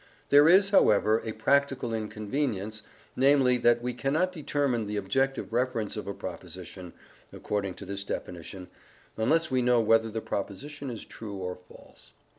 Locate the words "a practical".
1.23-1.93